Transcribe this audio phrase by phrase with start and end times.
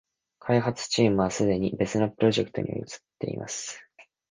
[0.39, 2.85] 開発チームはすでに別のプロジェクトに移っ
[3.19, 3.87] てます